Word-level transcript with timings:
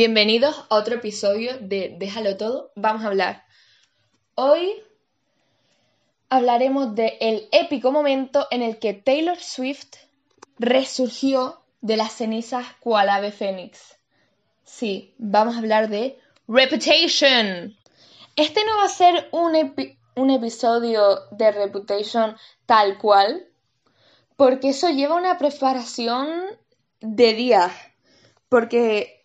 Bienvenidos 0.00 0.56
a 0.70 0.76
otro 0.76 0.94
episodio 0.94 1.58
de 1.60 1.94
Déjalo 1.98 2.38
todo, 2.38 2.72
vamos 2.74 3.04
a 3.04 3.08
hablar. 3.08 3.44
Hoy 4.34 4.82
hablaremos 6.30 6.94
del 6.94 7.12
el 7.20 7.48
épico 7.52 7.92
momento 7.92 8.46
en 8.50 8.62
el 8.62 8.78
que 8.78 8.94
Taylor 8.94 9.36
Swift 9.36 9.96
resurgió 10.58 11.60
de 11.82 11.98
las 11.98 12.12
cenizas 12.12 12.64
cual 12.80 13.10
ave 13.10 13.30
fénix. 13.30 13.98
Sí, 14.64 15.14
vamos 15.18 15.54
a 15.54 15.58
hablar 15.58 15.90
de 15.90 16.18
Reputation. 16.48 17.76
Este 18.36 18.64
no 18.64 18.78
va 18.78 18.84
a 18.84 18.88
ser 18.88 19.28
un, 19.32 19.74
un 20.16 20.30
episodio 20.30 21.26
de 21.30 21.52
Reputation 21.52 22.36
tal 22.64 22.96
cual, 22.96 23.48
porque 24.38 24.70
eso 24.70 24.88
lleva 24.88 25.16
una 25.16 25.36
preparación 25.36 26.40
de 27.02 27.34
días, 27.34 27.72
porque 28.48 29.19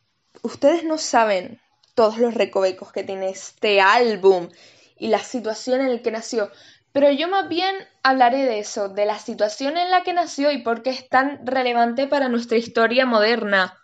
ustedes 0.45 0.83
no 0.83 0.97
saben 0.97 1.59
todos 1.95 2.19
los 2.19 2.35
recovecos 2.35 2.91
que 2.91 3.03
tiene 3.03 3.29
este 3.29 3.81
álbum 3.81 4.49
y 4.97 5.07
la 5.07 5.19
situación 5.19 5.81
en 5.81 5.91
la 5.91 6.01
que 6.01 6.11
nació, 6.11 6.51
pero 6.91 7.11
yo 7.11 7.27
más 7.27 7.49
bien 7.49 7.75
hablaré 8.03 8.45
de 8.45 8.59
eso, 8.59 8.87
de 8.87 9.05
la 9.05 9.17
situación 9.17 9.75
en 9.75 9.89
la 9.89 10.03
que 10.03 10.13
nació 10.13 10.51
y 10.51 10.61
por 10.61 10.83
qué 10.83 10.91
es 10.91 11.09
tan 11.09 11.45
relevante 11.45 12.07
para 12.07 12.29
nuestra 12.29 12.57
historia 12.57 13.05
moderna. 13.05 13.77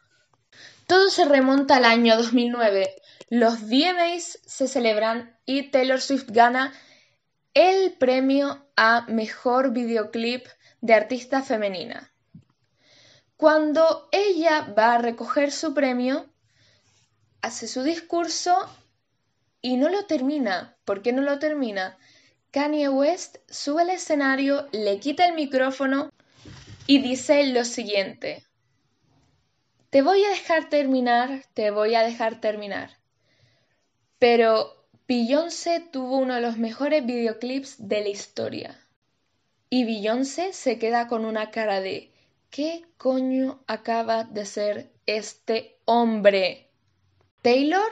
Todo 0.88 1.10
se 1.10 1.26
remonta 1.26 1.78
al 1.78 1.86
año 1.86 2.16
2009. 2.16 2.96
Los 3.30 3.62
VMAs 3.62 4.40
se 4.46 4.68
celebran 4.68 5.38
y 5.46 5.72
Taylor 5.72 6.00
Swift 6.00 6.30
gana 6.30 6.74
el 7.54 7.94
premio 7.94 8.68
a 8.76 9.06
Mejor 9.08 9.72
Videoclip 9.72 10.46
de 10.82 10.94
Artista 10.94 11.42
Femenina. 11.42 12.12
Cuando 13.36 14.08
ella 14.12 14.74
va 14.78 14.94
a 14.94 14.98
recoger 15.00 15.52
su 15.52 15.74
premio, 15.74 16.31
hace 17.42 17.68
su 17.68 17.84
discurso 17.84 18.56
y 19.62 19.78
no 19.78 19.90
lo 19.90 20.06
termina. 20.06 20.78
¿Por 20.86 21.02
qué 21.02 21.14
no 21.14 21.22
lo 21.22 21.40
termina? 21.40 21.98
Kanye 22.52 22.90
West 22.90 23.38
sube 23.50 23.84
al 23.84 23.92
escenario, 23.92 24.68
le 24.72 25.00
quita 25.00 25.26
el 25.26 25.36
micrófono 25.36 26.12
y 26.88 27.02
dice 27.02 27.46
lo 27.46 27.64
siguiente. 27.64 28.46
Te 29.90 30.02
voy 30.02 30.24
a 30.24 30.30
dejar 30.30 30.70
terminar, 30.70 31.44
te 31.54 31.72
voy 31.72 31.96
a 31.96 32.02
dejar 32.02 32.42
terminar. 32.42 32.98
Pero 34.20 34.86
Beyoncé 35.08 35.82
tuvo 35.82 36.18
uno 36.20 36.36
de 36.36 36.42
los 36.42 36.58
mejores 36.58 37.06
videoclips 37.06 37.76
de 37.88 38.02
la 38.02 38.10
historia. 38.10 38.80
Y 39.70 39.84
Beyoncé 39.84 40.54
se 40.54 40.80
queda 40.80 41.08
con 41.08 41.26
una 41.26 41.52
cara 41.52 41.82
de 41.82 42.12
¿qué 42.50 42.86
coño 42.98 43.62
acaba 43.68 44.24
de 44.24 44.46
ser 44.46 44.92
este 45.06 45.78
hombre? 45.86 46.71
Taylor 47.42 47.92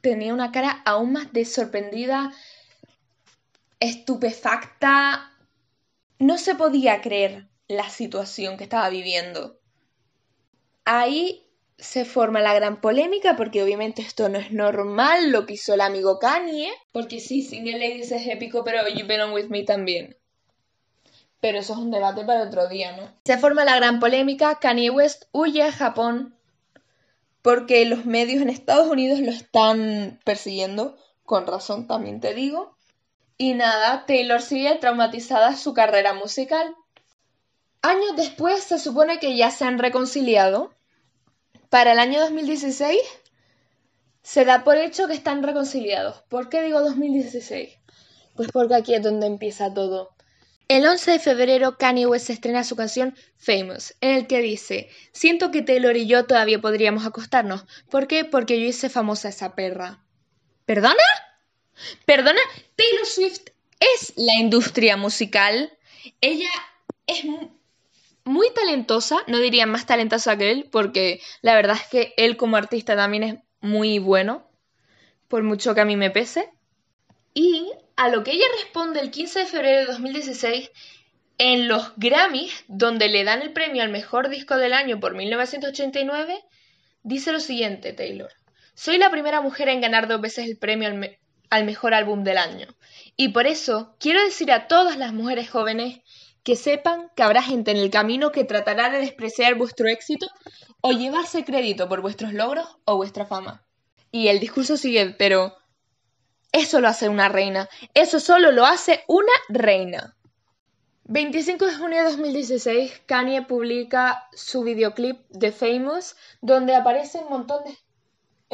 tenía 0.00 0.34
una 0.34 0.52
cara 0.52 0.82
aún 0.84 1.12
más 1.12 1.32
de 1.32 1.44
sorprendida, 1.44 2.32
estupefacta. 3.80 5.32
No 6.18 6.38
se 6.38 6.54
podía 6.54 7.00
creer 7.00 7.48
la 7.68 7.88
situación 7.88 8.56
que 8.56 8.64
estaba 8.64 8.88
viviendo. 8.88 9.58
Ahí 10.84 11.44
se 11.78 12.04
forma 12.04 12.40
la 12.40 12.54
gran 12.54 12.80
polémica 12.80 13.36
porque 13.36 13.62
obviamente 13.62 14.02
esto 14.02 14.28
no 14.28 14.38
es 14.38 14.52
normal 14.52 15.30
lo 15.30 15.44
que 15.44 15.54
hizo 15.54 15.74
el 15.74 15.80
amigo 15.80 16.18
Kanye. 16.18 16.72
Porque 16.92 17.20
sí, 17.20 17.42
Single 17.42 17.78
Ladies 17.78 18.12
es 18.12 18.26
épico, 18.26 18.64
pero 18.64 18.88
You 18.88 19.06
Belong 19.06 19.32
With 19.32 19.48
Me 19.48 19.64
también. 19.64 20.16
Pero 21.40 21.58
eso 21.58 21.74
es 21.74 21.78
un 21.78 21.90
debate 21.90 22.24
para 22.24 22.44
otro 22.44 22.68
día, 22.68 22.96
¿no? 22.96 23.12
Se 23.24 23.36
forma 23.36 23.64
la 23.64 23.76
gran 23.76 24.00
polémica, 24.00 24.58
Kanye 24.60 24.90
West 24.90 25.24
huye 25.32 25.62
a 25.62 25.72
Japón 25.72 26.34
porque 27.44 27.84
los 27.84 28.06
medios 28.06 28.40
en 28.40 28.48
Estados 28.48 28.88
Unidos 28.88 29.20
lo 29.20 29.30
están 29.30 30.18
persiguiendo, 30.24 30.96
con 31.26 31.46
razón 31.46 31.86
también 31.86 32.18
te 32.18 32.32
digo. 32.32 32.74
Y 33.36 33.52
nada, 33.52 34.06
Taylor 34.06 34.40
sigue 34.40 34.74
traumatizada 34.76 35.54
su 35.54 35.74
carrera 35.74 36.14
musical. 36.14 36.74
Años 37.82 38.16
después 38.16 38.64
se 38.64 38.78
supone 38.78 39.18
que 39.18 39.36
ya 39.36 39.50
se 39.50 39.66
han 39.66 39.78
reconciliado. 39.78 40.72
Para 41.68 41.92
el 41.92 41.98
año 41.98 42.18
2016 42.20 42.98
se 44.22 44.46
da 44.46 44.64
por 44.64 44.78
hecho 44.78 45.06
que 45.06 45.12
están 45.12 45.42
reconciliados. 45.42 46.22
¿Por 46.30 46.48
qué 46.48 46.62
digo 46.62 46.80
2016? 46.80 47.78
Pues 48.36 48.48
porque 48.50 48.76
aquí 48.76 48.94
es 48.94 49.02
donde 49.02 49.26
empieza 49.26 49.74
todo. 49.74 50.13
El 50.68 50.86
11 50.86 51.10
de 51.10 51.18
febrero 51.18 51.76
Kanye 51.76 52.06
West 52.06 52.30
estrena 52.30 52.64
su 52.64 52.74
canción 52.74 53.14
Famous, 53.36 53.94
en 54.00 54.16
el 54.16 54.26
que 54.26 54.40
dice, 54.40 54.88
siento 55.12 55.50
que 55.50 55.60
Taylor 55.60 55.96
y 55.96 56.06
yo 56.06 56.24
todavía 56.24 56.60
podríamos 56.60 57.04
acostarnos. 57.04 57.66
¿Por 57.90 58.06
qué? 58.06 58.24
Porque 58.24 58.58
yo 58.58 58.66
hice 58.66 58.88
famosa 58.88 59.28
esa 59.28 59.54
perra. 59.54 60.02
¿Perdona? 60.64 60.94
¿Perdona? 62.06 62.40
Taylor 62.76 63.06
Swift 63.06 63.50
es 63.78 64.14
la 64.16 64.34
industria 64.40 64.96
musical. 64.96 65.70
Ella 66.22 66.50
es 67.06 67.24
muy 68.24 68.50
talentosa, 68.54 69.18
no 69.26 69.38
diría 69.38 69.66
más 69.66 69.84
talentosa 69.84 70.38
que 70.38 70.50
él, 70.50 70.68
porque 70.72 71.20
la 71.42 71.54
verdad 71.54 71.76
es 71.76 71.86
que 71.88 72.14
él 72.16 72.38
como 72.38 72.56
artista 72.56 72.96
también 72.96 73.22
es 73.22 73.34
muy 73.60 73.98
bueno, 73.98 74.48
por 75.28 75.42
mucho 75.42 75.74
que 75.74 75.82
a 75.82 75.84
mí 75.84 75.96
me 75.96 76.10
pese. 76.10 76.50
Y 77.34 77.72
a 77.96 78.08
lo 78.08 78.22
que 78.22 78.30
ella 78.30 78.46
responde 78.62 79.00
el 79.00 79.10
15 79.10 79.40
de 79.40 79.46
febrero 79.46 79.80
de 79.80 79.86
2016 79.86 80.70
en 81.38 81.66
los 81.66 81.92
Grammys, 81.96 82.64
donde 82.68 83.08
le 83.08 83.24
dan 83.24 83.42
el 83.42 83.52
premio 83.52 83.82
al 83.82 83.90
mejor 83.90 84.28
disco 84.28 84.56
del 84.56 84.72
año 84.72 85.00
por 85.00 85.14
1989, 85.14 86.44
dice 87.02 87.32
lo 87.32 87.40
siguiente, 87.40 87.92
Taylor. 87.92 88.30
Soy 88.74 88.98
la 88.98 89.10
primera 89.10 89.40
mujer 89.40 89.68
en 89.68 89.80
ganar 89.80 90.06
dos 90.08 90.20
veces 90.20 90.46
el 90.46 90.58
premio 90.58 90.88
al, 90.88 91.18
al, 91.50 91.64
mejor 91.64 91.92
álbum 91.92 92.22
del 92.22 92.38
año. 92.38 92.68
Y 93.16 93.28
por 93.28 93.46
eso 93.46 93.96
quiero 93.98 94.22
decir 94.22 94.52
a 94.52 94.68
todas 94.68 94.96
las 94.96 95.12
mujeres 95.12 95.50
jóvenes 95.50 96.00
que 96.44 96.56
sepan 96.56 97.10
que 97.16 97.22
habrá 97.22 97.42
gente 97.42 97.70
en 97.70 97.78
el 97.78 97.90
camino 97.90 98.30
que 98.30 98.44
tratará 98.44 98.90
de 98.90 98.98
despreciar 98.98 99.54
vuestro 99.56 99.88
éxito 99.88 100.26
o 100.80 100.92
llevarse 100.92 101.44
crédito 101.44 101.88
por 101.88 102.00
vuestros 102.00 102.32
logros 102.32 102.66
o 102.84 102.96
vuestra 102.96 103.26
fama. 103.26 103.64
Y 104.12 104.28
el 104.28 104.38
discurso 104.38 104.76
sigue, 104.76 105.14
pero 105.18 105.56
eso 106.54 106.80
lo 106.80 106.86
hace 106.86 107.08
una 107.08 107.28
reina. 107.28 107.68
Eso 107.94 108.20
solo 108.20 108.52
lo 108.52 108.64
hace 108.64 109.02
una 109.08 109.32
reina. 109.48 110.14
25 111.06 111.66
de 111.66 111.74
junio 111.74 111.98
de 111.98 112.10
2016, 112.10 113.02
Kanye 113.06 113.42
publica 113.42 114.28
su 114.32 114.62
videoclip 114.62 115.18
de 115.30 115.50
Famous, 115.50 116.14
donde 116.40 116.76
aparece 116.76 117.18
un 117.18 117.28
montón 117.28 117.64
de 117.64 117.76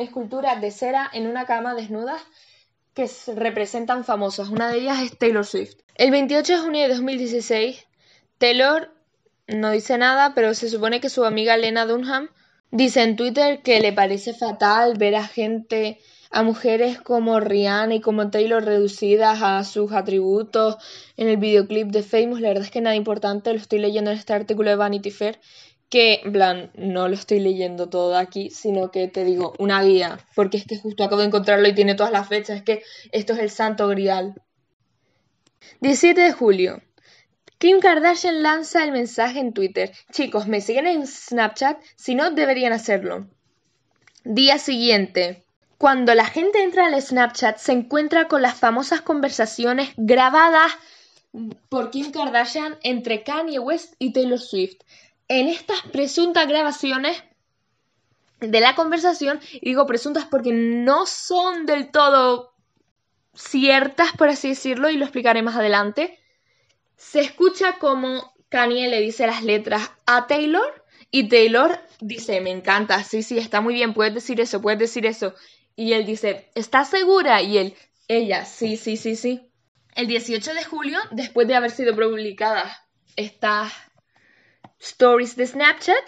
esculturas 0.03 0.63
de 0.63 0.71
cera 0.71 1.11
en 1.13 1.27
una 1.27 1.45
cama 1.45 1.75
desnudas 1.75 2.23
que 2.95 3.09
representan 3.37 4.05
famosas. 4.05 4.49
Una 4.49 4.71
de 4.71 4.79
ellas 4.79 5.03
es 5.03 5.19
Taylor 5.19 5.45
Swift. 5.45 5.77
El 5.95 6.11
28 6.11 6.55
de 6.55 6.59
junio 6.59 6.83
de 6.83 6.89
2016, 6.89 7.87
Taylor 8.39 8.95
no 9.47 9.73
dice 9.73 9.99
nada, 9.99 10.35
pero 10.35 10.55
se 10.55 10.71
supone 10.71 11.03
que 11.03 11.11
su 11.11 11.27
amiga 11.27 11.59
Lena 11.59 11.85
Dunham 11.85 12.31
dice 12.71 13.03
en 13.03 13.17
Twitter 13.17 13.61
que 13.61 13.79
le 13.81 13.93
parece 13.93 14.33
fatal 14.33 14.95
ver 14.97 15.17
a 15.17 15.27
gente 15.27 16.01
a 16.31 16.43
mujeres 16.43 17.01
como 17.01 17.41
Rihanna 17.41 17.97
y 17.97 18.01
como 18.01 18.31
Taylor 18.31 18.65
reducidas 18.65 19.43
a 19.43 19.65
sus 19.65 19.93
atributos 19.93 20.77
en 21.17 21.29
el 21.29 21.37
videoclip 21.37 21.89
de 21.89 22.03
Famous. 22.03 22.41
La 22.41 22.49
verdad 22.49 22.65
es 22.65 22.71
que 22.71 22.81
nada 22.81 22.97
importante, 22.97 23.53
lo 23.53 23.59
estoy 23.59 23.81
leyendo 23.81 24.11
en 24.11 24.17
este 24.17 24.33
artículo 24.33 24.71
de 24.71 24.77
Vanity 24.77 25.11
Fair, 25.11 25.41
que, 25.89 26.21
en 26.25 26.33
plan, 26.33 26.71
no 26.77 27.09
lo 27.09 27.15
estoy 27.15 27.41
leyendo 27.41 27.89
todo 27.89 28.17
aquí, 28.17 28.51
sino 28.51 28.93
que 28.93 29.09
te 29.09 29.25
digo, 29.25 29.55
una 29.59 29.83
guía, 29.83 30.21
porque 30.37 30.57
es 30.57 30.65
que 30.65 30.79
justo 30.79 31.03
acabo 31.03 31.21
de 31.21 31.27
encontrarlo 31.27 31.67
y 31.69 31.75
tiene 31.75 31.97
todas 31.97 32.13
las 32.13 32.29
fechas, 32.29 32.59
es 32.59 32.63
que 32.63 32.83
esto 33.11 33.33
es 33.33 33.41
el 33.41 33.51
santo 33.51 33.89
grial. 33.89 34.41
17 35.81 36.21
de 36.21 36.33
julio. 36.33 36.81
Kim 37.59 37.81
Kardashian 37.81 38.43
lanza 38.43 38.85
el 38.85 38.93
mensaje 38.93 39.41
en 39.41 39.53
Twitter. 39.53 39.93
Chicos, 40.13 40.47
me 40.47 40.61
siguen 40.61 40.87
en 40.87 41.07
Snapchat, 41.07 41.79
si 41.97 42.15
no 42.15 42.31
deberían 42.31 42.73
hacerlo. 42.73 43.27
Día 44.25 44.59
siguiente. 44.59 45.45
Cuando 45.81 46.15
la 46.15 46.27
gente 46.27 46.63
entra 46.63 46.85
al 46.85 47.01
Snapchat 47.01 47.57
se 47.57 47.73
encuentra 47.73 48.29
con 48.29 48.43
las 48.43 48.55
famosas 48.55 49.01
conversaciones 49.01 49.95
grabadas 49.97 50.71
por 51.71 51.91
Kim 51.91 52.13
Kardashian 52.13 52.77
entre 52.83 53.23
Kanye 53.23 53.59
West 53.59 53.95
y 53.99 54.13
Taylor 54.13 54.39
Swift. 54.39 54.77
En 55.27 55.49
estas 55.49 55.81
presuntas 55.91 56.47
grabaciones 56.49 57.25
de 58.41 58.61
la 58.61 58.75
conversación, 58.75 59.41
y 59.55 59.71
digo 59.71 59.87
presuntas 59.87 60.27
porque 60.27 60.53
no 60.53 61.07
son 61.07 61.65
del 61.65 61.91
todo 61.91 62.53
ciertas, 63.33 64.13
por 64.13 64.29
así 64.29 64.51
decirlo, 64.51 64.91
y 64.91 64.99
lo 64.99 65.07
explicaré 65.07 65.41
más 65.41 65.57
adelante, 65.57 66.19
se 66.99 67.21
escucha 67.21 67.79
como 67.79 68.35
Kanye 68.51 68.89
le 68.89 69.01
dice 69.01 69.27
las 69.27 69.43
letras 69.43 69.91
a 70.05 70.27
Taylor 70.27 70.85
y 71.11 71.31
Taylor 71.31 71.81
dice, 72.01 72.43
me 72.43 72.51
encanta, 72.51 73.03
sí, 73.03 73.23
sí, 73.23 73.39
está 73.39 73.63
muy 73.63 73.73
bien, 73.73 73.95
puedes 73.95 74.13
decir 74.13 74.43
eso, 74.43 74.61
puedes 74.61 74.79
decir 74.79 75.07
eso. 75.07 75.33
Y 75.81 75.95
él 75.95 76.05
dice, 76.05 76.51
¿estás 76.55 76.91
segura? 76.91 77.41
Y 77.41 77.57
él, 77.57 77.75
ella, 78.07 78.45
sí, 78.45 78.77
sí, 78.77 78.99
sí, 78.99 79.17
sí. 79.17 79.51
El 79.95 80.09
18 80.09 80.53
de 80.53 80.63
julio, 80.63 80.99
después 81.11 81.49
de 81.49 81.55
haber 81.55 81.71
sido 81.71 81.95
publicadas 81.95 82.71
estas 83.17 83.73
stories 84.79 85.37
de 85.37 85.47
Snapchat, 85.47 86.05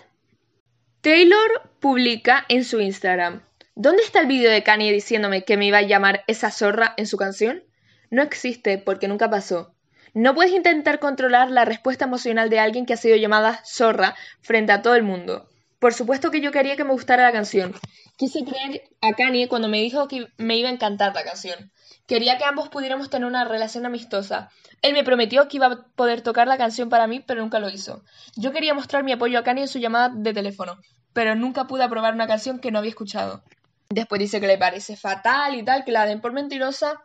Taylor 1.00 1.70
publica 1.80 2.44
en 2.50 2.64
su 2.64 2.80
Instagram, 2.80 3.40
¿Dónde 3.74 4.02
está 4.02 4.20
el 4.20 4.26
vídeo 4.26 4.50
de 4.50 4.62
Kanye 4.62 4.92
diciéndome 4.92 5.46
que 5.46 5.56
me 5.56 5.64
iba 5.64 5.78
a 5.78 5.88
llamar 5.88 6.22
esa 6.26 6.50
zorra 6.50 6.92
en 6.98 7.06
su 7.06 7.16
canción? 7.16 7.64
No 8.10 8.22
existe 8.22 8.76
porque 8.76 9.08
nunca 9.08 9.30
pasó. 9.30 9.74
No 10.12 10.34
puedes 10.34 10.52
intentar 10.52 10.98
controlar 10.98 11.50
la 11.50 11.64
respuesta 11.64 12.04
emocional 12.04 12.50
de 12.50 12.58
alguien 12.58 12.84
que 12.84 12.92
ha 12.92 12.98
sido 12.98 13.16
llamada 13.16 13.62
zorra 13.64 14.16
frente 14.42 14.72
a 14.72 14.82
todo 14.82 14.96
el 14.96 15.02
mundo. 15.02 15.48
Por 15.82 15.94
supuesto 15.94 16.30
que 16.30 16.40
yo 16.40 16.52
quería 16.52 16.76
que 16.76 16.84
me 16.84 16.92
gustara 16.92 17.24
la 17.24 17.32
canción. 17.32 17.74
Quise 18.16 18.44
creer 18.44 18.84
a 19.00 19.14
Kanye 19.14 19.48
cuando 19.48 19.66
me 19.66 19.80
dijo 19.80 20.06
que 20.06 20.28
me 20.38 20.56
iba 20.56 20.68
a 20.68 20.72
encantar 20.72 21.12
la 21.12 21.24
canción. 21.24 21.72
Quería 22.06 22.38
que 22.38 22.44
ambos 22.44 22.68
pudiéramos 22.68 23.10
tener 23.10 23.26
una 23.26 23.44
relación 23.44 23.84
amistosa. 23.84 24.48
Él 24.80 24.92
me 24.92 25.02
prometió 25.02 25.48
que 25.48 25.56
iba 25.56 25.66
a 25.66 25.86
poder 25.96 26.20
tocar 26.20 26.46
la 26.46 26.56
canción 26.56 26.88
para 26.88 27.08
mí, 27.08 27.18
pero 27.18 27.40
nunca 27.40 27.58
lo 27.58 27.68
hizo. 27.68 28.04
Yo 28.36 28.52
quería 28.52 28.74
mostrar 28.74 29.02
mi 29.02 29.10
apoyo 29.10 29.40
a 29.40 29.42
Kanye 29.42 29.62
en 29.62 29.68
su 29.68 29.80
llamada 29.80 30.10
de 30.14 30.32
teléfono, 30.32 30.78
pero 31.12 31.34
nunca 31.34 31.66
pude 31.66 31.82
aprobar 31.82 32.14
una 32.14 32.28
canción 32.28 32.60
que 32.60 32.70
no 32.70 32.78
había 32.78 32.90
escuchado. 32.90 33.42
Después 33.90 34.20
dice 34.20 34.40
que 34.40 34.46
le 34.46 34.58
parece 34.58 34.96
fatal 34.96 35.56
y 35.56 35.64
tal, 35.64 35.84
que 35.84 35.90
la 35.90 36.06
den 36.06 36.20
por 36.20 36.32
mentirosa. 36.32 37.02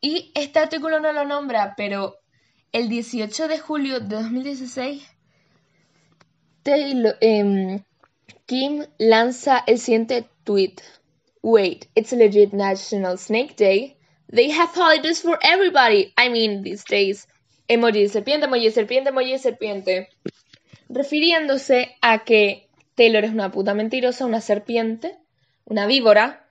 Y 0.00 0.32
este 0.34 0.60
artículo 0.60 0.98
no 0.98 1.12
lo 1.12 1.26
nombra, 1.26 1.74
pero 1.76 2.16
el 2.72 2.88
18 2.88 3.48
de 3.48 3.58
julio 3.58 4.00
de 4.00 4.16
2016, 4.16 5.15
em, 6.72 7.82
Kim 8.46 8.84
lanza 8.98 9.62
el 9.66 9.78
siguiente 9.78 10.28
tweet. 10.44 10.82
Wait, 11.42 11.88
it's 11.94 12.12
a 12.12 12.16
legit 12.16 12.52
National 12.52 13.18
Snake 13.18 13.56
Day. 13.56 13.96
They 14.32 14.50
have 14.50 14.74
holidays 14.74 15.20
for 15.20 15.38
everybody. 15.42 16.12
I 16.16 16.28
mean, 16.28 16.62
these 16.62 16.84
days. 16.84 17.28
Emoji 17.68 18.02
de 18.02 18.08
serpiente, 18.08 18.46
emoji 18.46 18.64
de 18.64 18.72
serpiente, 18.72 19.10
emoji 19.10 19.32
de 19.32 19.38
serpiente. 19.38 20.08
Refiriéndose 20.88 21.96
a 22.00 22.24
que 22.24 22.68
Taylor 22.94 23.24
es 23.24 23.32
una 23.32 23.50
puta 23.50 23.74
mentirosa, 23.74 24.26
una 24.26 24.40
serpiente, 24.40 25.16
una 25.64 25.86
víbora, 25.86 26.46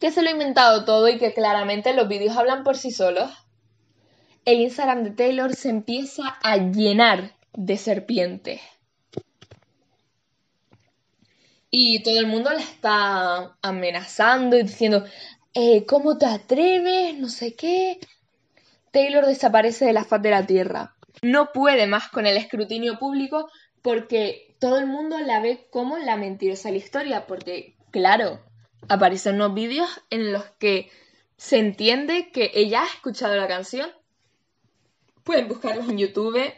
que 0.00 0.10
se 0.10 0.22
lo 0.22 0.28
ha 0.28 0.32
inventado 0.32 0.84
todo 0.84 1.08
y 1.08 1.18
que 1.18 1.32
claramente 1.32 1.94
los 1.94 2.08
vídeos 2.08 2.36
hablan 2.36 2.64
por 2.64 2.76
sí 2.76 2.90
solos. 2.90 3.30
El 4.44 4.60
Instagram 4.60 5.04
de 5.04 5.10
Taylor 5.12 5.54
se 5.54 5.68
empieza 5.68 6.36
a 6.42 6.56
llenar 6.56 7.36
de 7.54 7.76
serpientes. 7.76 8.60
Y 11.70 12.02
todo 12.02 12.18
el 12.18 12.26
mundo 12.26 12.50
la 12.50 12.60
está 12.60 13.56
amenazando 13.62 14.58
y 14.58 14.62
diciendo, 14.62 15.04
eh, 15.54 15.86
¿cómo 15.86 16.18
te 16.18 16.26
atreves? 16.26 17.16
No 17.18 17.28
sé 17.28 17.54
qué. 17.54 17.98
Taylor 18.90 19.24
desaparece 19.24 19.86
de 19.86 19.94
la 19.94 20.04
faz 20.04 20.20
de 20.20 20.30
la 20.30 20.46
Tierra. 20.46 20.94
No 21.22 21.50
puede 21.52 21.86
más 21.86 22.08
con 22.08 22.26
el 22.26 22.36
escrutinio 22.36 22.98
público 22.98 23.50
porque 23.80 24.54
todo 24.60 24.78
el 24.78 24.86
mundo 24.86 25.18
la 25.18 25.40
ve 25.40 25.66
como 25.70 25.96
la 25.96 26.16
mentirosa 26.16 26.68
de 26.68 26.72
la 26.72 26.84
historia. 26.84 27.26
Porque, 27.26 27.74
claro, 27.90 28.40
aparecen 28.88 29.36
unos 29.36 29.54
vídeos 29.54 29.88
en 30.10 30.30
los 30.30 30.44
que 30.58 30.90
se 31.38 31.58
entiende 31.58 32.30
que 32.32 32.50
ella 32.54 32.82
ha 32.82 32.86
escuchado 32.86 33.34
la 33.34 33.48
canción. 33.48 33.90
Pueden 35.24 35.48
buscarlos 35.48 35.88
en 35.88 35.98
YouTube 35.98 36.52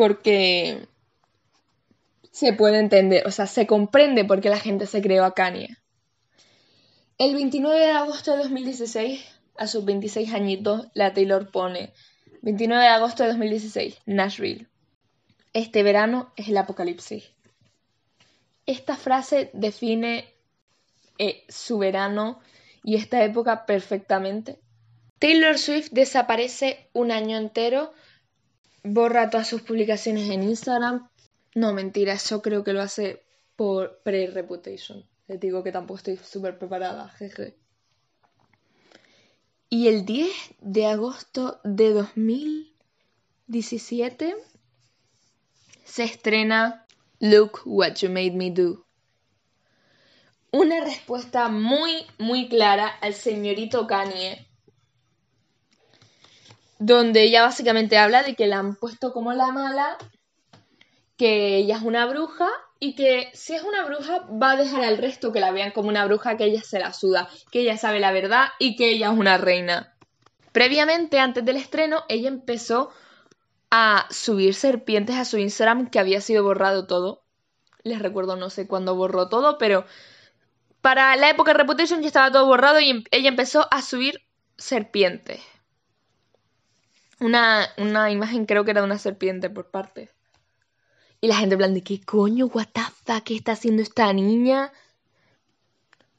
porque 0.00 0.88
se 2.30 2.54
puede 2.54 2.78
entender, 2.78 3.26
o 3.26 3.30
sea, 3.30 3.46
se 3.46 3.66
comprende 3.66 4.24
por 4.24 4.40
qué 4.40 4.48
la 4.48 4.58
gente 4.58 4.86
se 4.86 5.02
creó 5.02 5.26
a 5.26 5.34
Kanye. 5.34 5.76
El 7.18 7.34
29 7.34 7.78
de 7.78 7.90
agosto 7.90 8.30
de 8.30 8.38
2016, 8.38 9.22
a 9.58 9.66
sus 9.66 9.84
26 9.84 10.32
añitos, 10.32 10.86
la 10.94 11.12
Taylor 11.12 11.50
pone 11.50 11.92
29 12.40 12.82
de 12.82 12.88
agosto 12.88 13.24
de 13.24 13.28
2016, 13.28 13.98
Nashville. 14.06 14.68
Este 15.52 15.82
verano 15.82 16.32
es 16.34 16.48
el 16.48 16.56
apocalipsis. 16.56 17.32
Esta 18.64 18.96
frase 18.96 19.50
define 19.52 20.32
eh, 21.18 21.44
su 21.50 21.76
verano 21.76 22.40
y 22.82 22.96
esta 22.96 23.22
época 23.22 23.66
perfectamente. 23.66 24.60
Taylor 25.18 25.58
Swift 25.58 25.90
desaparece 25.90 26.88
un 26.94 27.12
año 27.12 27.36
entero, 27.36 27.92
borra 28.82 29.30
todas 29.30 29.48
sus 29.48 29.62
publicaciones 29.62 30.28
en 30.30 30.42
Instagram, 30.42 31.08
no, 31.54 31.72
mentira, 31.72 32.12
eso 32.12 32.42
creo 32.42 32.62
que 32.62 32.72
lo 32.72 32.80
hace 32.80 33.24
por 33.56 34.00
pre-reputation. 34.02 35.04
Les 35.26 35.40
digo 35.40 35.62
que 35.62 35.72
tampoco 35.72 35.98
estoy 35.98 36.16
súper 36.16 36.58
preparada, 36.58 37.08
jeje. 37.10 37.56
Y 39.68 39.88
el 39.88 40.04
10 40.04 40.28
de 40.60 40.86
agosto 40.86 41.60
de 41.64 41.92
2017 41.92 44.36
se 45.84 46.04
estrena 46.04 46.86
Look 47.18 47.60
What 47.64 47.94
You 47.96 48.08
Made 48.08 48.32
Me 48.32 48.50
Do. 48.50 48.86
Una 50.52 50.84
respuesta 50.84 51.48
muy, 51.48 52.06
muy 52.18 52.48
clara 52.48 52.88
al 52.88 53.14
señorito 53.14 53.86
Kanye, 53.86 54.49
donde 56.80 57.22
ella 57.22 57.42
básicamente 57.42 57.98
habla 57.98 58.22
de 58.22 58.34
que 58.34 58.46
la 58.46 58.58
han 58.58 58.74
puesto 58.74 59.12
como 59.12 59.34
la 59.34 59.52
mala 59.52 59.98
que 61.18 61.56
ella 61.58 61.76
es 61.76 61.82
una 61.82 62.06
bruja 62.06 62.48
y 62.78 62.94
que 62.94 63.30
si 63.34 63.54
es 63.54 63.62
una 63.62 63.84
bruja 63.84 64.26
va 64.30 64.52
a 64.52 64.56
dejar 64.56 64.82
al 64.84 64.96
resto 64.96 65.30
que 65.30 65.40
la 65.40 65.50
vean 65.52 65.72
como 65.72 65.90
una 65.90 66.06
bruja, 66.06 66.38
que 66.38 66.44
ella 66.44 66.62
se 66.62 66.78
la 66.78 66.94
suda, 66.94 67.28
que 67.52 67.60
ella 67.60 67.76
sabe 67.76 68.00
la 68.00 68.12
verdad 68.12 68.48
y 68.58 68.76
que 68.76 68.92
ella 68.92 69.12
es 69.12 69.18
una 69.18 69.36
reina. 69.36 69.94
Previamente, 70.52 71.18
antes 71.18 71.44
del 71.44 71.58
estreno, 71.58 72.04
ella 72.08 72.28
empezó 72.28 72.90
a 73.70 74.06
subir 74.08 74.54
serpientes 74.54 75.16
a 75.16 75.26
su 75.26 75.36
Instagram 75.36 75.90
que 75.90 75.98
había 75.98 76.22
sido 76.22 76.42
borrado 76.42 76.86
todo. 76.86 77.22
Les 77.82 77.98
recuerdo, 77.98 78.36
no 78.36 78.48
sé 78.48 78.66
cuándo 78.66 78.94
borró 78.94 79.28
todo, 79.28 79.58
pero 79.58 79.84
para 80.80 81.14
la 81.16 81.28
época 81.28 81.52
de 81.52 81.58
Reputation 81.58 82.00
ya 82.00 82.06
estaba 82.06 82.32
todo 82.32 82.46
borrado 82.46 82.80
y 82.80 82.88
em, 82.88 83.04
ella 83.10 83.28
empezó 83.28 83.68
a 83.70 83.82
subir 83.82 84.22
serpientes. 84.56 85.42
Una, 87.20 87.68
una 87.76 88.10
imagen 88.10 88.46
creo 88.46 88.64
que 88.64 88.70
era 88.70 88.80
de 88.80 88.86
una 88.86 88.98
serpiente 88.98 89.50
por 89.50 89.70
parte. 89.70 90.10
Y 91.20 91.28
la 91.28 91.36
gente 91.36 91.54
en 91.56 91.74
de, 91.74 91.82
¿qué 91.82 92.00
coño? 92.00 92.46
¿What 92.46 92.68
the 92.72 92.80
fuck? 93.04 93.24
¿Qué 93.24 93.36
está 93.36 93.52
haciendo 93.52 93.82
esta 93.82 94.10
niña? 94.12 94.72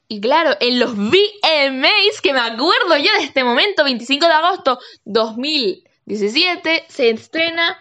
Y 0.07 0.19
claro, 0.19 0.55
en 0.59 0.77
los 0.77 0.95
VMAs, 0.95 2.21
que 2.21 2.33
me 2.33 2.41
acuerdo 2.41 2.97
yo 2.97 3.11
de 3.17 3.23
este 3.23 3.43
momento, 3.43 3.83
25 3.83 4.27
de 4.27 4.33
agosto 4.33 4.79
2017, 5.05 6.83
se 6.89 7.09
estrena 7.09 7.79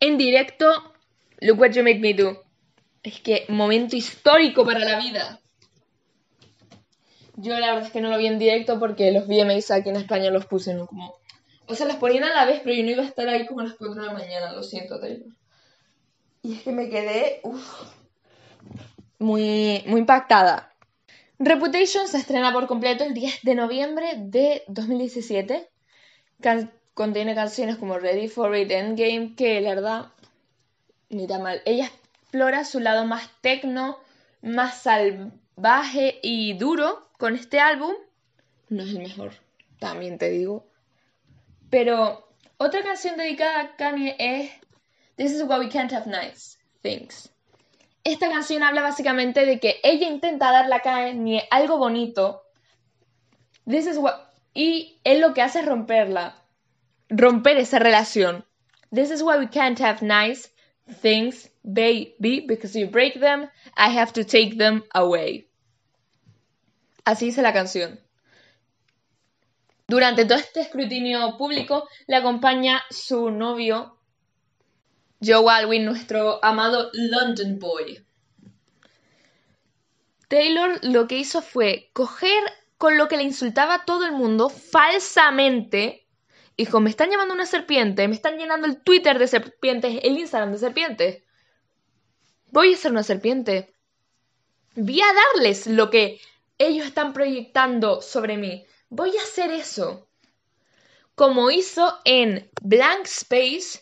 en 0.00 0.18
directo 0.18 0.66
Look 1.40 1.60
What 1.60 1.70
You 1.70 1.84
Made 1.84 2.00
Me 2.00 2.14
Do. 2.14 2.44
Es 3.02 3.20
que 3.20 3.46
momento 3.48 3.96
histórico 3.96 4.64
para 4.64 4.80
la 4.80 4.98
vida. 4.98 5.40
Yo 7.36 7.56
la 7.58 7.68
verdad 7.68 7.86
es 7.86 7.92
que 7.92 8.00
no 8.00 8.10
lo 8.10 8.18
vi 8.18 8.26
en 8.26 8.40
directo 8.40 8.80
porque 8.80 9.12
los 9.12 9.28
VMAs 9.28 9.70
aquí 9.70 9.88
en 9.88 9.96
España 9.96 10.30
los 10.30 10.46
puse 10.46 10.76
como... 10.86 11.17
O 11.68 11.74
sea, 11.74 11.86
los 11.86 11.96
ponían 11.96 12.24
a 12.24 12.34
la 12.34 12.46
vez, 12.46 12.60
pero 12.64 12.74
yo 12.74 12.82
no 12.82 12.90
iba 12.90 13.02
a 13.02 13.06
estar 13.06 13.28
ahí 13.28 13.46
como 13.46 13.60
a 13.60 13.64
las 13.64 13.74
4 13.74 14.00
de 14.00 14.06
la 14.06 14.12
mañana, 14.12 14.52
lo 14.52 14.62
siento, 14.62 14.98
Taylor. 14.98 15.28
Y 16.42 16.54
es 16.54 16.62
que 16.62 16.72
me 16.72 16.88
quedé 16.88 17.42
muy, 19.18 19.82
muy 19.86 20.00
impactada. 20.00 20.72
Reputation 21.38 22.08
se 22.08 22.18
estrena 22.18 22.52
por 22.52 22.66
completo 22.66 23.04
el 23.04 23.14
10 23.14 23.42
de 23.42 23.54
noviembre 23.54 24.14
de 24.16 24.64
2017. 24.68 25.68
contiene 26.94 27.34
canciones 27.34 27.76
como 27.76 27.98
Ready 27.98 28.28
for 28.28 28.56
It 28.56 28.70
Endgame, 28.70 29.34
que 29.36 29.60
la 29.60 29.74
verdad, 29.74 30.06
mira 31.10 31.38
mal. 31.38 31.62
Ella 31.64 31.86
explora 31.86 32.64
su 32.64 32.80
lado 32.80 33.04
más 33.04 33.30
tecno, 33.40 33.98
más 34.42 34.82
salvaje 34.82 36.18
y 36.22 36.54
duro 36.54 37.08
con 37.18 37.34
este 37.34 37.60
álbum. 37.60 37.92
No 38.68 38.82
es 38.82 38.90
el 38.90 38.98
mejor, 38.98 39.32
también 39.78 40.18
te 40.18 40.30
digo. 40.30 40.67
Pero 41.70 42.28
otra 42.56 42.82
canción 42.82 43.16
dedicada 43.16 43.60
a 43.60 43.76
Kanye 43.76 44.16
es 44.18 44.50
This 45.16 45.32
is 45.32 45.42
why 45.42 45.58
we 45.58 45.68
can't 45.68 45.92
have 45.92 46.06
nice 46.06 46.56
things. 46.80 47.28
Esta 48.04 48.28
canción 48.28 48.62
habla 48.62 48.82
básicamente 48.82 49.44
de 49.44 49.58
que 49.58 49.80
ella 49.82 50.08
intenta 50.08 50.52
darle 50.52 50.76
a 50.76 50.80
Kanye 50.80 51.48
algo 51.50 51.78
bonito. 51.78 52.42
This 53.66 53.86
is 53.86 53.98
what... 53.98 54.14
Y 54.54 55.00
él 55.04 55.20
lo 55.20 55.34
que 55.34 55.42
hace 55.42 55.60
es 55.60 55.66
romperla. 55.66 56.34
Romper 57.10 57.58
esa 57.58 57.78
relación. 57.78 58.44
This 58.92 59.10
is 59.10 59.22
why 59.22 59.38
we 59.38 59.48
can't 59.48 59.78
have 59.80 60.02
nice 60.02 60.50
things, 61.02 61.50
baby, 61.64 62.44
because 62.46 62.78
you 62.78 62.86
break 62.86 63.20
them, 63.20 63.50
I 63.76 63.90
have 63.90 64.12
to 64.14 64.24
take 64.24 64.56
them 64.56 64.84
away. 64.94 65.48
Así 67.04 67.26
dice 67.26 67.42
la 67.42 67.52
canción. 67.52 67.98
Durante 69.90 70.26
todo 70.26 70.36
este 70.36 70.60
escrutinio 70.60 71.38
público 71.38 71.88
le 72.06 72.16
acompaña 72.16 72.82
su 72.90 73.30
novio 73.30 73.96
Joe 75.24 75.50
Alwyn, 75.50 75.86
nuestro 75.86 76.44
amado 76.44 76.90
London 76.92 77.58
Boy. 77.58 78.04
Taylor 80.28 80.78
lo 80.82 81.08
que 81.08 81.16
hizo 81.16 81.40
fue 81.40 81.88
coger 81.94 82.42
con 82.76 82.98
lo 82.98 83.08
que 83.08 83.16
le 83.16 83.22
insultaba 83.22 83.76
a 83.76 83.84
todo 83.86 84.04
el 84.04 84.12
mundo 84.12 84.50
falsamente. 84.50 86.06
Dijo, 86.58 86.80
me 86.80 86.90
están 86.90 87.10
llamando 87.10 87.32
una 87.32 87.46
serpiente, 87.46 88.06
me 88.08 88.14
están 88.14 88.36
llenando 88.36 88.66
el 88.66 88.82
Twitter 88.82 89.18
de 89.18 89.26
serpientes, 89.26 90.00
el 90.02 90.18
Instagram 90.18 90.52
de 90.52 90.58
serpientes. 90.58 91.22
Voy 92.50 92.74
a 92.74 92.76
ser 92.76 92.92
una 92.92 93.02
serpiente. 93.02 93.72
Voy 94.74 95.00
a 95.00 95.06
darles 95.34 95.66
lo 95.66 95.88
que 95.88 96.20
ellos 96.58 96.86
están 96.86 97.14
proyectando 97.14 98.02
sobre 98.02 98.36
mí. 98.36 98.66
Voy 98.90 99.16
a 99.16 99.22
hacer 99.22 99.50
eso. 99.50 100.08
Como 101.14 101.50
hizo 101.50 101.98
en 102.04 102.50
Blank 102.62 103.06
Space, 103.06 103.80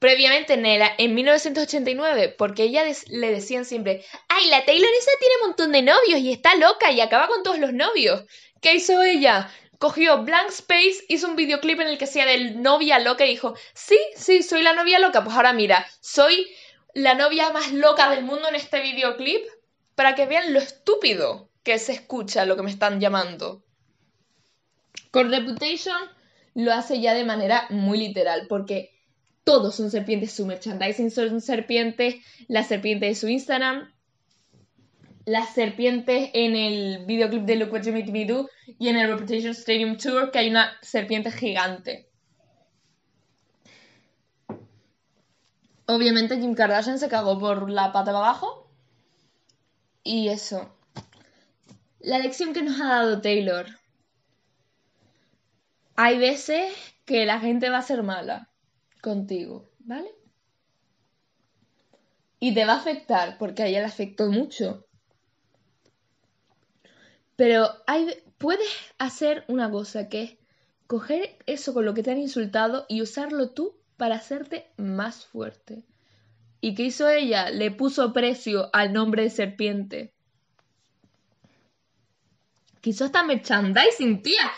previamente 0.00 0.54
en, 0.54 0.64
en 0.66 1.14
1989, 1.14 2.34
porque 2.36 2.64
ella 2.64 2.82
le 3.08 3.30
decían 3.30 3.64
siempre, 3.64 4.04
ay, 4.28 4.48
la 4.48 4.64
Taylor 4.64 4.90
tiene 5.20 5.34
un 5.40 5.48
montón 5.48 5.72
de 5.72 5.82
novios 5.82 6.20
y 6.20 6.32
está 6.32 6.56
loca 6.56 6.90
y 6.90 7.00
acaba 7.00 7.28
con 7.28 7.42
todos 7.42 7.58
los 7.58 7.72
novios. 7.72 8.24
¿Qué 8.60 8.74
hizo 8.74 9.00
ella? 9.02 9.52
Cogió 9.78 10.24
Blank 10.24 10.48
Space, 10.48 11.04
hizo 11.08 11.28
un 11.28 11.36
videoclip 11.36 11.80
en 11.80 11.88
el 11.88 11.98
que 11.98 12.06
sea 12.06 12.26
del 12.26 12.60
novia 12.60 12.98
loca 12.98 13.24
y 13.24 13.30
dijo, 13.30 13.54
sí, 13.74 13.98
sí, 14.16 14.42
soy 14.42 14.62
la 14.62 14.72
novia 14.72 14.98
loca. 14.98 15.22
Pues 15.22 15.36
ahora 15.36 15.52
mira, 15.52 15.86
soy 16.00 16.50
la 16.94 17.14
novia 17.14 17.50
más 17.50 17.72
loca 17.72 18.10
del 18.10 18.24
mundo 18.24 18.48
en 18.48 18.56
este 18.56 18.80
videoclip 18.80 19.46
para 19.94 20.14
que 20.14 20.26
vean 20.26 20.52
lo 20.52 20.58
estúpido 20.58 21.50
que 21.62 21.78
se 21.78 21.92
escucha 21.92 22.46
lo 22.46 22.56
que 22.56 22.62
me 22.62 22.70
están 22.70 23.00
llamando. 23.00 23.62
Con 25.10 25.30
Reputation 25.30 25.96
lo 26.54 26.72
hace 26.72 27.00
ya 27.00 27.14
de 27.14 27.24
manera 27.24 27.66
muy 27.70 27.98
literal, 27.98 28.46
porque 28.48 28.90
todos 29.44 29.74
son 29.74 29.90
serpientes, 29.90 30.32
su 30.32 30.46
merchandising 30.46 31.10
son 31.10 31.40
serpientes, 31.40 32.16
la 32.48 32.62
serpiente 32.62 33.06
de 33.06 33.14
su 33.14 33.28
Instagram, 33.28 33.92
las 35.24 35.54
serpientes 35.54 36.30
en 36.34 36.56
el 36.56 37.04
videoclip 37.06 37.44
de 37.44 37.56
Look 37.56 37.72
What 37.72 37.82
You 37.82 37.92
Made 37.92 38.12
Me 38.12 38.24
Do 38.26 38.48
y 38.78 38.88
en 38.88 38.96
el 38.96 39.08
Reputation 39.08 39.52
Stadium 39.52 39.96
Tour, 39.96 40.30
que 40.30 40.38
hay 40.38 40.50
una 40.50 40.72
serpiente 40.82 41.30
gigante. 41.30 42.08
Obviamente 45.86 46.38
Kim 46.38 46.54
Kardashian 46.54 47.00
se 47.00 47.08
cagó 47.08 47.38
por 47.40 47.68
la 47.68 47.92
pata 47.92 48.12
de 48.12 48.18
abajo. 48.18 48.70
Y 50.04 50.28
eso. 50.28 50.72
La 51.98 52.18
lección 52.18 52.52
que 52.52 52.62
nos 52.62 52.80
ha 52.80 52.88
dado 52.88 53.20
Taylor. 53.20 53.66
Hay 56.02 56.16
veces 56.16 56.72
que 57.04 57.26
la 57.26 57.40
gente 57.40 57.68
va 57.68 57.76
a 57.76 57.82
ser 57.82 58.02
mala 58.02 58.48
contigo, 59.02 59.68
¿vale? 59.80 60.10
Y 62.38 62.54
te 62.54 62.64
va 62.64 62.72
a 62.72 62.78
afectar, 62.78 63.36
porque 63.36 63.62
a 63.62 63.66
ella 63.66 63.80
le 63.80 63.84
afectó 63.84 64.30
mucho. 64.30 64.86
Pero 67.36 67.68
hay, 67.86 68.14
puedes 68.38 68.66
hacer 68.96 69.44
una 69.48 69.70
cosa 69.70 70.08
que 70.08 70.22
es 70.22 70.38
coger 70.86 71.36
eso 71.44 71.74
con 71.74 71.84
lo 71.84 71.92
que 71.92 72.02
te 72.02 72.12
han 72.12 72.18
insultado 72.18 72.86
y 72.88 73.02
usarlo 73.02 73.50
tú 73.50 73.76
para 73.98 74.14
hacerte 74.14 74.70
más 74.78 75.26
fuerte. 75.26 75.84
¿Y 76.62 76.74
qué 76.74 76.84
hizo 76.84 77.10
ella? 77.10 77.50
Le 77.50 77.72
puso 77.72 78.14
precio 78.14 78.70
al 78.72 78.94
nombre 78.94 79.24
de 79.24 79.30
serpiente. 79.30 80.14
Que 82.80 82.88
hizo 82.88 83.04
hasta 83.04 83.22
merchandising, 83.22 84.22
tía. 84.22 84.50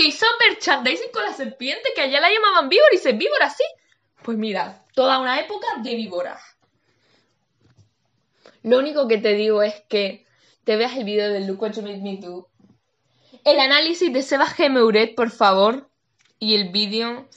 Que 0.00 0.06
hizo 0.06 0.24
merchandising 0.48 1.10
con 1.12 1.24
la 1.24 1.34
serpiente, 1.34 1.90
que 1.94 2.00
allá 2.00 2.22
la 2.22 2.30
llamaban 2.30 2.70
víbora 2.70 2.88
y 2.90 2.96
dice 2.96 3.12
víbora, 3.12 3.50
sí. 3.50 3.64
Pues 4.22 4.38
mira, 4.38 4.86
toda 4.94 5.18
una 5.18 5.38
época 5.38 5.66
de 5.82 5.94
víbora. 5.94 6.40
Lo 8.62 8.78
único 8.78 9.06
que 9.08 9.18
te 9.18 9.34
digo 9.34 9.62
es 9.62 9.74
que 9.90 10.24
te 10.64 10.76
veas 10.76 10.96
el 10.96 11.04
video 11.04 11.30
de 11.30 11.40
Look 11.40 11.60
What 11.60 11.72
You 11.72 11.82
Made 11.82 11.98
Me 11.98 12.16
Do. 12.16 12.48
El 13.44 13.60
análisis 13.60 14.10
de 14.10 14.22
Seba 14.22 14.46
Gemeuret, 14.46 15.14
por 15.14 15.30
favor. 15.30 15.90
Y 16.38 16.54
el 16.54 16.70
vídeo 16.70 17.28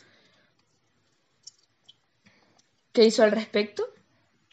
que 2.93 3.03
hizo 3.03 3.24
al 3.24 3.32
respecto. 3.32 3.86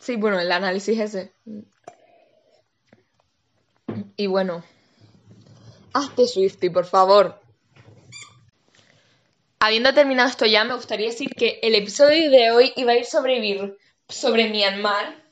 Sí, 0.01 0.17
bueno, 0.17 0.41
el 0.41 0.51
análisis 0.51 0.99
ese. 0.99 1.33
Y 4.17 4.27
bueno. 4.27 4.65
Hazte 5.93 6.27
Swifty, 6.27 6.71
por 6.71 6.87
favor. 6.87 7.41
Habiendo 9.63 9.93
terminado 9.93 10.27
esto 10.27 10.47
ya, 10.47 10.65
me 10.65 10.75
gustaría 10.75 11.09
decir 11.09 11.35
que 11.35 11.61
el 11.63 11.75
episodio 11.75 12.31
de 12.31 12.51
hoy 12.51 12.73
iba 12.77 12.93
a 12.93 12.97
ir 12.97 13.05
sobre, 13.05 13.77
sobre 14.09 14.49
Myanmar. 14.49 15.23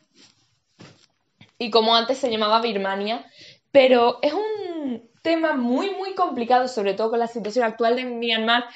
Y 1.58 1.70
como 1.70 1.96
antes 1.96 2.18
se 2.18 2.30
llamaba 2.30 2.60
Birmania. 2.60 3.24
Pero 3.72 4.18
es 4.20 4.34
un 4.34 5.10
tema 5.22 5.54
muy, 5.54 5.92
muy 5.92 6.14
complicado, 6.14 6.68
sobre 6.68 6.92
todo 6.92 7.08
con 7.08 7.20
la 7.20 7.26
situación 7.26 7.64
actual 7.64 7.96
de 7.96 8.04
Myanmar. 8.04 8.66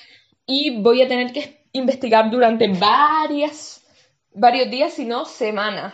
Y 0.46 0.80
voy 0.80 1.02
a 1.02 1.08
tener 1.08 1.34
que 1.34 1.66
investigar 1.72 2.30
durante 2.30 2.68
varias, 2.68 3.84
varios 4.32 4.70
días, 4.70 4.94
si 4.94 5.04
no 5.04 5.26
semanas. 5.26 5.92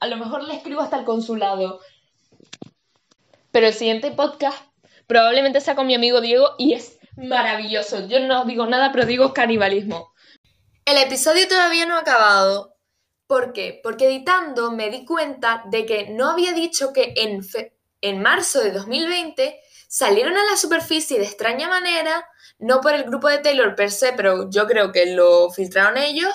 A 0.00 0.08
lo 0.08 0.16
mejor 0.16 0.42
le 0.42 0.56
escribo 0.56 0.80
hasta 0.80 0.98
el 0.98 1.04
consulado. 1.04 1.78
Pero 3.52 3.68
el 3.68 3.72
siguiente 3.72 4.10
podcast 4.10 4.60
Probablemente 5.06 5.60
sea 5.60 5.76
con 5.76 5.86
mi 5.86 5.94
amigo 5.94 6.20
Diego 6.20 6.50
y 6.58 6.72
es 6.72 6.95
maravilloso. 7.16 8.06
Yo 8.06 8.20
no 8.20 8.44
digo 8.44 8.66
nada, 8.66 8.92
pero 8.92 9.06
digo 9.06 9.32
canibalismo. 9.32 10.12
El 10.84 10.98
episodio 10.98 11.48
todavía 11.48 11.86
no 11.86 11.96
ha 11.96 12.00
acabado. 12.00 12.76
¿Por 13.26 13.52
qué? 13.52 13.80
Porque 13.82 14.06
editando 14.06 14.70
me 14.70 14.88
di 14.90 15.04
cuenta 15.04 15.64
de 15.66 15.84
que 15.84 16.10
no 16.10 16.30
había 16.30 16.52
dicho 16.52 16.92
que 16.92 17.12
en, 17.16 17.44
en 18.00 18.22
marzo 18.22 18.60
de 18.60 18.70
2020 18.70 19.60
salieron 19.88 20.36
a 20.36 20.44
la 20.44 20.56
superficie 20.56 21.18
de 21.18 21.24
extraña 21.24 21.68
manera, 21.68 22.28
no 22.58 22.80
por 22.80 22.94
el 22.94 23.04
grupo 23.04 23.28
de 23.28 23.38
Taylor 23.38 23.74
per 23.74 23.90
se, 23.90 24.12
pero 24.12 24.48
yo 24.50 24.66
creo 24.66 24.92
que 24.92 25.06
lo 25.06 25.50
filtraron 25.50 25.96
ellos, 25.96 26.32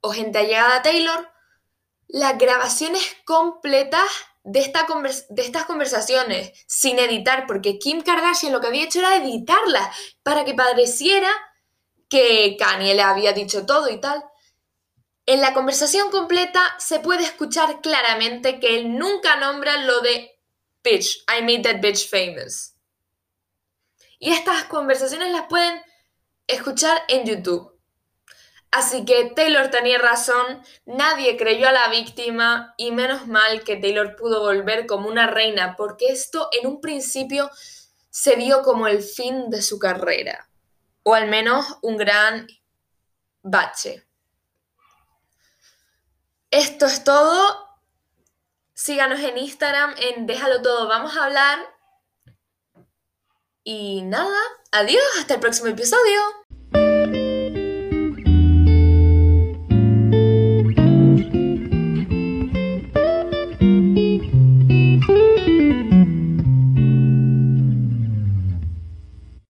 o 0.00 0.10
gente 0.12 0.38
allegada 0.38 0.76
a 0.76 0.82
Taylor, 0.82 1.28
las 2.06 2.38
grabaciones 2.38 3.16
completas 3.24 4.08
de, 4.42 4.60
esta 4.60 4.86
de 5.28 5.42
estas 5.42 5.64
conversaciones 5.64 6.52
sin 6.66 6.98
editar, 6.98 7.46
porque 7.46 7.78
Kim 7.78 8.02
Kardashian 8.02 8.52
lo 8.52 8.60
que 8.60 8.68
había 8.68 8.84
hecho 8.84 9.00
era 9.00 9.16
editarlas 9.16 9.94
para 10.22 10.44
que 10.44 10.54
pareciera 10.54 11.30
que 12.08 12.56
Kanye 12.58 12.94
le 12.94 13.02
había 13.02 13.32
dicho 13.32 13.66
todo 13.66 13.88
y 13.88 14.00
tal. 14.00 14.24
En 15.26 15.40
la 15.40 15.54
conversación 15.54 16.10
completa 16.10 16.62
se 16.78 16.98
puede 16.98 17.22
escuchar 17.22 17.80
claramente 17.80 18.58
que 18.58 18.78
él 18.78 18.98
nunca 18.98 19.36
nombra 19.36 19.84
lo 19.84 20.00
de 20.00 20.32
bitch, 20.82 21.24
I 21.28 21.42
made 21.42 21.62
that 21.62 21.80
bitch 21.80 22.08
famous. 22.08 22.74
Y 24.18 24.32
estas 24.32 24.64
conversaciones 24.64 25.30
las 25.30 25.46
pueden 25.46 25.80
escuchar 26.46 27.02
en 27.08 27.26
YouTube. 27.26 27.79
Así 28.70 29.04
que 29.04 29.32
Taylor 29.34 29.68
tenía 29.68 29.98
razón, 29.98 30.62
nadie 30.86 31.36
creyó 31.36 31.68
a 31.68 31.72
la 31.72 31.88
víctima 31.88 32.74
y 32.76 32.92
menos 32.92 33.26
mal 33.26 33.64
que 33.64 33.76
Taylor 33.76 34.14
pudo 34.14 34.40
volver 34.40 34.86
como 34.86 35.08
una 35.08 35.26
reina, 35.26 35.74
porque 35.76 36.06
esto 36.06 36.48
en 36.52 36.68
un 36.68 36.80
principio 36.80 37.50
se 38.10 38.36
vio 38.36 38.62
como 38.62 38.86
el 38.86 39.02
fin 39.02 39.50
de 39.50 39.62
su 39.62 39.80
carrera, 39.80 40.48
o 41.02 41.14
al 41.14 41.28
menos 41.28 41.78
un 41.82 41.96
gran 41.96 42.46
bache. 43.42 44.06
Esto 46.50 46.86
es 46.86 47.02
todo. 47.02 47.68
Síganos 48.74 49.20
en 49.20 49.38
Instagram 49.38 49.94
en 49.98 50.26
Déjalo 50.26 50.62
todo, 50.62 50.88
vamos 50.88 51.16
a 51.16 51.24
hablar. 51.24 51.58
Y 53.64 54.02
nada, 54.02 54.38
adiós, 54.72 55.02
hasta 55.18 55.34
el 55.34 55.40
próximo 55.40 55.68
episodio. 55.68 56.39